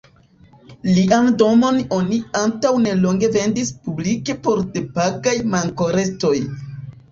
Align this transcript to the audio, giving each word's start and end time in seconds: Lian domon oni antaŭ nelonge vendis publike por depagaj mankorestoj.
Lian 0.93 1.27
domon 1.41 1.77
oni 1.97 2.17
antaŭ 2.39 2.73
nelonge 2.87 3.31
vendis 3.37 3.71
publike 3.85 4.39
por 4.49 4.65
depagaj 4.81 5.37
mankorestoj. 5.55 6.37